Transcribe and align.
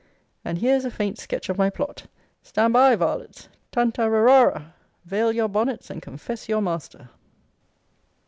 And 0.43 0.57
here's 0.57 0.83
a 0.83 0.89
faint 0.89 1.19
sketch 1.19 1.47
of 1.47 1.59
my 1.59 1.69
plot. 1.69 2.07
Stand 2.41 2.73
by, 2.73 2.95
varlets 2.95 3.49
tanta 3.71 4.09
ra 4.09 4.21
ra 4.21 4.41
ra! 4.45 4.63
Veil 5.05 5.31
your 5.31 5.47
bonnets, 5.47 5.91
and 5.91 6.01
confess 6.01 6.49
your 6.49 6.59
master! 6.59 7.11